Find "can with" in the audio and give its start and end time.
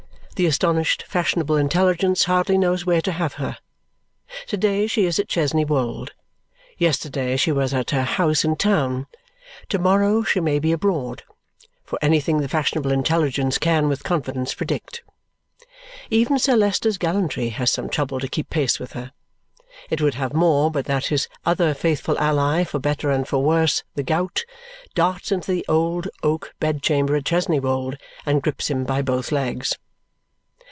13.59-14.03